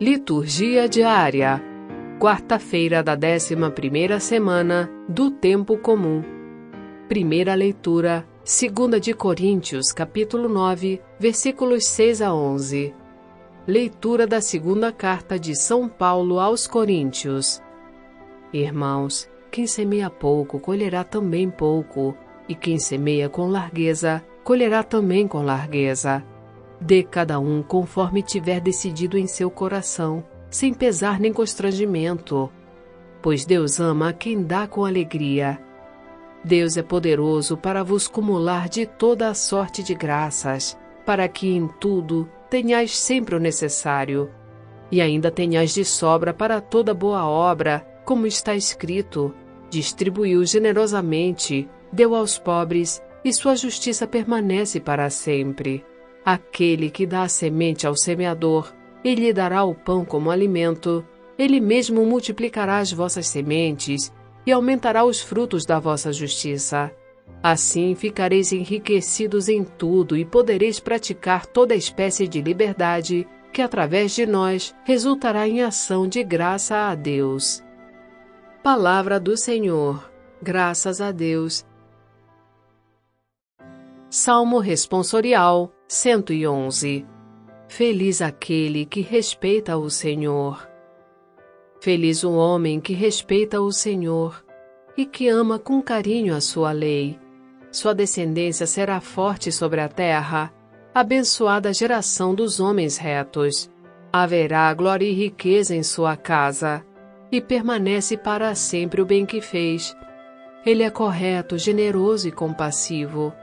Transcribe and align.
Liturgia 0.00 0.88
diária. 0.88 1.62
Quarta-feira 2.18 3.02
da 3.02 3.14
11ª 3.14 4.18
semana 4.18 4.90
do 5.06 5.30
tempo 5.30 5.76
comum. 5.76 6.22
Primeira 7.06 7.54
leitura, 7.54 8.26
segunda 8.42 8.98
de 8.98 9.12
Coríntios, 9.12 9.92
capítulo 9.92 10.48
9, 10.48 11.02
versículos 11.18 11.86
6 11.88 12.22
a 12.22 12.32
11. 12.32 12.94
Leitura 13.66 14.26
da 14.26 14.40
segunda 14.40 14.90
carta 14.90 15.38
de 15.38 15.54
São 15.54 15.86
Paulo 15.86 16.40
aos 16.40 16.66
Coríntios. 16.66 17.60
Irmãos, 18.54 19.28
quem 19.50 19.66
semeia 19.66 20.08
pouco 20.08 20.58
colherá 20.58 21.04
também 21.04 21.50
pouco, 21.50 22.16
e 22.48 22.54
quem 22.54 22.78
semeia 22.78 23.28
com 23.28 23.48
largueza 23.48 24.24
colherá 24.42 24.82
também 24.82 25.28
com 25.28 25.42
largueza. 25.42 26.24
Dê 26.80 27.02
cada 27.02 27.38
um 27.38 27.62
conforme 27.62 28.22
tiver 28.22 28.60
decidido 28.60 29.18
em 29.18 29.26
seu 29.26 29.50
coração, 29.50 30.24
sem 30.48 30.72
pesar 30.72 31.20
nem 31.20 31.32
constrangimento, 31.32 32.50
pois 33.20 33.44
Deus 33.44 33.78
ama 33.78 34.12
quem 34.12 34.42
dá 34.42 34.66
com 34.66 34.84
alegria. 34.84 35.60
Deus 36.42 36.76
é 36.76 36.82
poderoso 36.82 37.56
para 37.56 37.84
vos 37.84 38.08
cumular 38.08 38.68
de 38.68 38.86
toda 38.86 39.28
a 39.28 39.34
sorte 39.34 39.82
de 39.82 39.94
graças, 39.94 40.78
para 41.04 41.28
que 41.28 41.48
em 41.48 41.68
tudo 41.68 42.28
tenhais 42.48 42.96
sempre 42.96 43.36
o 43.36 43.40
necessário, 43.40 44.30
e 44.90 45.00
ainda 45.00 45.30
tenhais 45.30 45.74
de 45.74 45.84
sobra 45.84 46.32
para 46.32 46.60
toda 46.60 46.94
boa 46.94 47.26
obra, 47.26 47.86
como 48.06 48.26
está 48.26 48.56
escrito: 48.56 49.34
distribuiu 49.68 50.44
generosamente, 50.46 51.68
deu 51.92 52.14
aos 52.14 52.38
pobres, 52.38 53.02
e 53.22 53.32
sua 53.32 53.54
justiça 53.54 54.06
permanece 54.06 54.80
para 54.80 55.10
sempre. 55.10 55.84
Aquele 56.24 56.90
que 56.90 57.06
dá 57.06 57.22
a 57.22 57.28
semente 57.28 57.86
ao 57.86 57.96
semeador, 57.96 58.72
ele 59.02 59.26
lhe 59.26 59.32
dará 59.32 59.64
o 59.64 59.74
pão 59.74 60.04
como 60.04 60.30
alimento, 60.30 61.04
ele 61.38 61.60
mesmo 61.60 62.04
multiplicará 62.04 62.78
as 62.78 62.92
vossas 62.92 63.26
sementes 63.26 64.12
e 64.44 64.52
aumentará 64.52 65.04
os 65.04 65.20
frutos 65.20 65.64
da 65.64 65.78
vossa 65.78 66.12
justiça. 66.12 66.92
Assim 67.42 67.94
ficareis 67.94 68.52
enriquecidos 68.52 69.48
em 69.48 69.64
tudo 69.64 70.16
e 70.16 70.24
podereis 70.24 70.78
praticar 70.78 71.46
toda 71.46 71.74
espécie 71.74 72.28
de 72.28 72.42
liberdade, 72.42 73.26
que 73.52 73.62
através 73.62 74.14
de 74.14 74.26
nós 74.26 74.74
resultará 74.84 75.48
em 75.48 75.62
ação 75.62 76.06
de 76.06 76.22
graça 76.22 76.88
a 76.88 76.94
Deus. 76.94 77.64
Palavra 78.62 79.18
do 79.18 79.36
Senhor. 79.38 80.10
Graças 80.42 81.00
a 81.00 81.10
Deus. 81.10 81.64
Salmo 84.10 84.58
responsorial 84.58 85.72
111 85.92 87.04
Feliz 87.66 88.22
aquele 88.22 88.86
que 88.86 89.00
respeita 89.00 89.76
o 89.76 89.90
Senhor. 89.90 90.70
Feliz 91.80 92.22
o 92.22 92.30
homem 92.30 92.80
que 92.80 92.92
respeita 92.92 93.60
o 93.60 93.72
Senhor 93.72 94.44
e 94.96 95.04
que 95.04 95.26
ama 95.26 95.58
com 95.58 95.82
carinho 95.82 96.32
a 96.32 96.40
sua 96.40 96.70
lei. 96.70 97.18
Sua 97.72 97.92
descendência 97.92 98.68
será 98.68 99.00
forte 99.00 99.50
sobre 99.50 99.80
a 99.80 99.88
terra, 99.88 100.54
abençoada 100.94 101.70
a 101.70 101.72
geração 101.72 102.36
dos 102.36 102.60
homens 102.60 102.96
retos. 102.96 103.68
Haverá 104.12 104.72
glória 104.74 105.06
e 105.06 105.12
riqueza 105.12 105.74
em 105.74 105.82
sua 105.82 106.16
casa, 106.16 106.86
e 107.32 107.40
permanece 107.40 108.16
para 108.16 108.54
sempre 108.54 109.02
o 109.02 109.04
bem 109.04 109.26
que 109.26 109.40
fez. 109.40 109.96
Ele 110.64 110.84
é 110.84 110.90
correto, 110.90 111.58
generoso 111.58 112.28
e 112.28 112.30
compassivo 112.30 113.34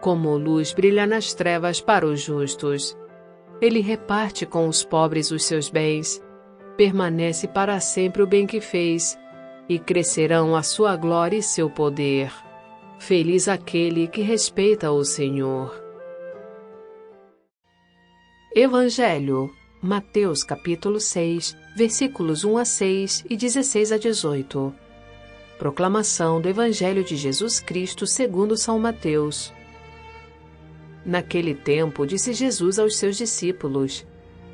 como 0.00 0.36
luz 0.36 0.72
brilha 0.72 1.06
nas 1.06 1.34
trevas 1.34 1.80
para 1.80 2.06
os 2.06 2.20
justos. 2.20 2.96
Ele 3.60 3.80
reparte 3.80 4.46
com 4.46 4.66
os 4.66 4.82
pobres 4.82 5.30
os 5.30 5.44
seus 5.44 5.68
bens, 5.68 6.22
permanece 6.76 7.46
para 7.46 7.78
sempre 7.78 8.22
o 8.22 8.26
bem 8.26 8.46
que 8.46 8.60
fez, 8.60 9.18
e 9.68 9.78
crescerão 9.78 10.56
a 10.56 10.62
sua 10.62 10.96
glória 10.96 11.36
e 11.36 11.42
seu 11.42 11.68
poder. 11.68 12.32
Feliz 12.98 13.48
aquele 13.48 14.08
que 14.08 14.22
respeita 14.22 14.90
o 14.90 15.04
Senhor. 15.04 15.72
Evangelho, 18.54 19.50
Mateus 19.80 20.42
capítulo 20.42 20.98
6, 21.00 21.56
versículos 21.76 22.44
1 22.44 22.58
a 22.58 22.64
6 22.64 23.24
e 23.30 23.36
16 23.36 23.92
a 23.92 23.98
18. 23.98 24.74
Proclamação 25.58 26.40
do 26.40 26.48
Evangelho 26.48 27.04
de 27.04 27.16
Jesus 27.16 27.60
Cristo 27.60 28.06
segundo 28.06 28.56
São 28.56 28.78
Mateus. 28.78 29.52
Naquele 31.04 31.54
tempo, 31.54 32.06
disse 32.06 32.32
Jesus 32.32 32.78
aos 32.78 32.96
seus 32.96 33.16
discípulos: 33.16 34.06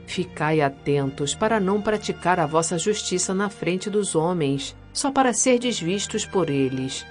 Ficai 0.06 0.60
atentos 0.60 1.34
para 1.34 1.58
não 1.58 1.82
praticar 1.82 2.38
a 2.38 2.46
vossa 2.46 2.78
justiça 2.78 3.34
na 3.34 3.50
frente 3.50 3.90
dos 3.90 4.14
homens, 4.14 4.76
só 4.92 5.10
para 5.10 5.32
serdes 5.32 5.80
vistos 5.80 6.24
por 6.24 6.48
eles. 6.48 7.04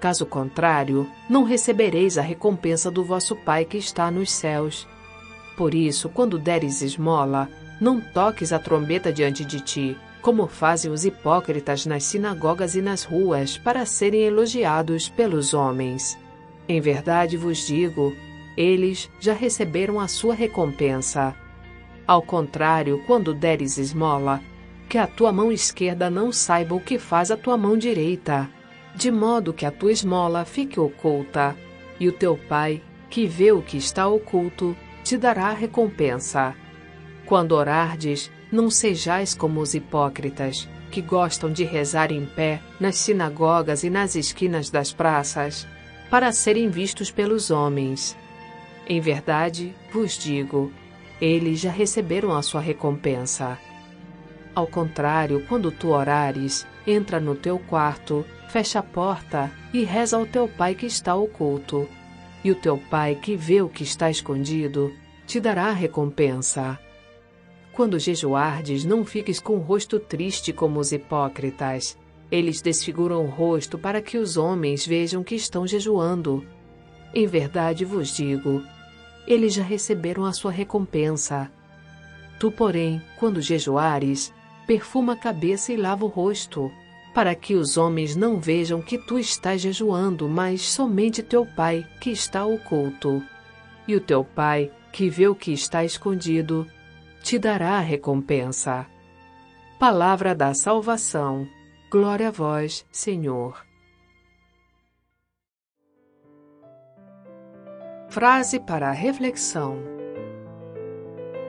Caso 0.00 0.24
contrário, 0.24 1.10
não 1.28 1.42
recebereis 1.42 2.16
a 2.16 2.22
recompensa 2.22 2.90
do 2.90 3.02
vosso 3.02 3.34
Pai 3.34 3.64
que 3.64 3.76
está 3.76 4.10
nos 4.10 4.30
céus. 4.30 4.86
Por 5.56 5.74
isso, 5.74 6.08
quando 6.08 6.38
deres 6.38 6.80
esmola, 6.82 7.48
não 7.80 8.00
toques 8.00 8.52
a 8.52 8.60
trombeta 8.60 9.12
diante 9.12 9.44
de 9.44 9.60
ti, 9.60 9.96
como 10.22 10.46
fazem 10.46 10.90
os 10.92 11.04
hipócritas 11.04 11.84
nas 11.84 12.04
sinagogas 12.04 12.76
e 12.76 12.82
nas 12.82 13.02
ruas, 13.02 13.58
para 13.58 13.84
serem 13.84 14.22
elogiados 14.22 15.08
pelos 15.08 15.52
homens. 15.52 16.16
Em 16.68 16.80
verdade 16.80 17.36
vos 17.36 17.66
digo, 17.66 18.14
eles 18.60 19.08
já 19.20 19.32
receberam 19.32 20.00
a 20.00 20.08
sua 20.08 20.34
recompensa. 20.34 21.32
Ao 22.04 22.20
contrário, 22.20 23.00
quando 23.06 23.32
deres 23.32 23.78
esmola, 23.78 24.42
que 24.88 24.98
a 24.98 25.06
tua 25.06 25.30
mão 25.30 25.52
esquerda 25.52 26.10
não 26.10 26.32
saiba 26.32 26.74
o 26.74 26.80
que 26.80 26.98
faz 26.98 27.30
a 27.30 27.36
tua 27.36 27.56
mão 27.56 27.78
direita, 27.78 28.50
de 28.96 29.12
modo 29.12 29.52
que 29.52 29.64
a 29.64 29.70
tua 29.70 29.92
esmola 29.92 30.44
fique 30.44 30.80
oculta, 30.80 31.54
e 32.00 32.08
o 32.08 32.12
teu 32.12 32.36
pai, 32.36 32.82
que 33.08 33.26
vê 33.26 33.52
o 33.52 33.62
que 33.62 33.76
está 33.76 34.08
oculto, 34.08 34.76
te 35.04 35.16
dará 35.16 35.46
a 35.46 35.52
recompensa. 35.52 36.52
Quando 37.26 37.52
orardes, 37.52 38.28
não 38.50 38.70
sejais 38.70 39.34
como 39.34 39.60
os 39.60 39.72
hipócritas, 39.72 40.68
que 40.90 41.00
gostam 41.00 41.52
de 41.52 41.62
rezar 41.62 42.10
em 42.10 42.26
pé 42.26 42.60
nas 42.80 42.96
sinagogas 42.96 43.84
e 43.84 43.90
nas 43.90 44.16
esquinas 44.16 44.68
das 44.68 44.92
praças, 44.92 45.64
para 46.10 46.32
serem 46.32 46.70
vistos 46.70 47.10
pelos 47.10 47.50
homens. 47.50 48.16
Em 48.88 49.00
verdade, 49.00 49.74
vos 49.92 50.16
digo, 50.16 50.72
eles 51.20 51.60
já 51.60 51.70
receberam 51.70 52.34
a 52.34 52.40
sua 52.40 52.60
recompensa. 52.60 53.58
Ao 54.54 54.66
contrário, 54.66 55.44
quando 55.46 55.70
tu 55.70 55.90
orares, 55.90 56.66
entra 56.86 57.20
no 57.20 57.34
teu 57.34 57.58
quarto, 57.58 58.24
fecha 58.48 58.78
a 58.78 58.82
porta 58.82 59.52
e 59.74 59.84
reza 59.84 60.16
ao 60.16 60.24
teu 60.24 60.48
pai 60.48 60.74
que 60.74 60.86
está 60.86 61.14
oculto. 61.14 61.86
E 62.42 62.50
o 62.50 62.54
teu 62.54 62.78
pai 62.78 63.14
que 63.14 63.36
vê 63.36 63.60
o 63.60 63.68
que 63.68 63.82
está 63.82 64.10
escondido, 64.10 64.90
te 65.26 65.38
dará 65.38 65.66
a 65.66 65.72
recompensa. 65.72 66.78
Quando 67.74 67.98
jejuardes, 67.98 68.86
não 68.86 69.04
fiques 69.04 69.38
com 69.38 69.56
o 69.56 69.60
rosto 69.60 70.00
triste 70.00 70.50
como 70.50 70.80
os 70.80 70.92
hipócritas. 70.92 71.98
Eles 72.30 72.62
desfiguram 72.62 73.24
o 73.24 73.28
rosto 73.28 73.78
para 73.78 74.00
que 74.00 74.16
os 74.16 74.38
homens 74.38 74.86
vejam 74.86 75.22
que 75.22 75.34
estão 75.34 75.66
jejuando. 75.66 76.44
Em 77.14 77.26
verdade 77.26 77.84
vos 77.84 78.16
digo, 78.16 78.62
eles 79.28 79.52
já 79.52 79.62
receberam 79.62 80.24
a 80.24 80.32
sua 80.32 80.50
recompensa. 80.50 81.52
Tu, 82.40 82.50
porém, 82.50 83.02
quando 83.18 83.42
jejuares, 83.42 84.32
perfuma 84.66 85.12
a 85.12 85.16
cabeça 85.16 85.70
e 85.70 85.76
lava 85.76 86.06
o 86.06 86.08
rosto, 86.08 86.72
para 87.14 87.34
que 87.34 87.54
os 87.54 87.76
homens 87.76 88.16
não 88.16 88.40
vejam 88.40 88.80
que 88.80 88.96
tu 88.96 89.18
estás 89.18 89.60
jejuando, 89.60 90.26
mas 90.28 90.62
somente 90.62 91.22
teu 91.22 91.44
pai, 91.44 91.86
que 92.00 92.10
está 92.10 92.46
oculto. 92.46 93.22
E 93.86 93.94
o 93.94 94.00
teu 94.00 94.24
pai, 94.24 94.70
que 94.92 95.10
vê 95.10 95.28
o 95.28 95.34
que 95.34 95.52
está 95.52 95.84
escondido, 95.84 96.66
te 97.22 97.38
dará 97.38 97.72
a 97.72 97.80
recompensa. 97.80 98.86
Palavra 99.78 100.34
da 100.34 100.54
salvação. 100.54 101.46
Glória 101.90 102.28
a 102.28 102.30
vós, 102.30 102.86
Senhor. 102.90 103.67
Frase 108.10 108.58
para 108.58 108.88
a 108.88 108.92
reflexão: 108.92 109.76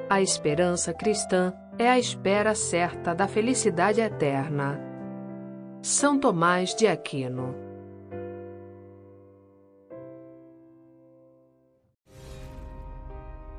A 0.09 0.21
esperança 0.21 0.93
cristã 0.93 1.53
é 1.77 1.89
a 1.89 1.97
espera 1.97 2.53
certa 2.53 3.15
da 3.15 3.29
felicidade 3.29 4.01
eterna. 4.01 4.77
São 5.81 6.19
Tomás 6.19 6.75
de 6.75 6.85
Aquino. 6.85 7.55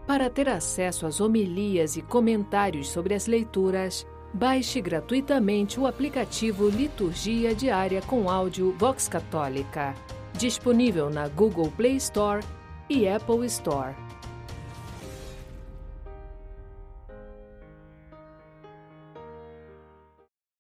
Para 0.07 0.29
ter 0.29 0.51
acesso 0.51 1.07
às 1.07 1.23
homilias 1.23 1.97
e 1.97 2.03
comentários 2.03 2.91
sobre 2.91 3.15
as 3.15 3.27
leituras, 3.27 4.07
baixe 4.35 4.79
gratuitamente 4.79 5.81
o 5.81 5.87
aplicativo 5.87 6.69
Liturgia 6.69 7.55
Diária 7.55 8.03
com 8.03 8.29
áudio 8.29 8.77
Vox 8.79 9.09
Católica, 9.09 9.95
disponível 10.35 11.09
na 11.09 11.29
Google 11.29 11.71
Play 11.71 11.97
Store 11.97 12.45
e 12.91 13.09
Apple 13.09 13.47
Store. 13.47 14.10